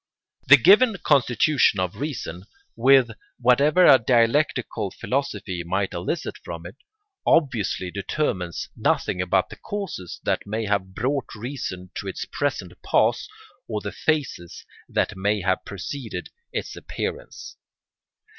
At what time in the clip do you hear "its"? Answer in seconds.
12.07-12.25, 16.51-16.75